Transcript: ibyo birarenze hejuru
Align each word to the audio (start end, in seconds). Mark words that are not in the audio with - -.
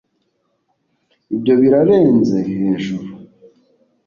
ibyo 1.33 1.53
birarenze 1.61 2.37
hejuru 2.61 3.11